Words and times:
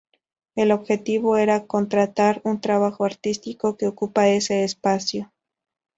El 0.55 0.71
objetivo 0.71 1.37
era 1.37 1.57
encontrar 1.57 2.41
un 2.43 2.59
trabajo 2.59 3.05
artístico 3.05 3.77
que 3.77 3.85
ocupara 3.85 4.29
ese 4.31 4.63
espacio. 4.63 5.31